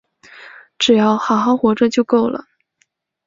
[0.79, 2.45] 只要好好活着就够了